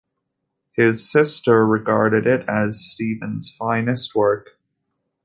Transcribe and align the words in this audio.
His 0.71 1.07
sister 1.07 1.63
regarded 1.63 2.25
it 2.25 2.49
as 2.49 2.79
Stephen's 2.83 3.51
finest 3.55 4.15
work. 4.15 4.59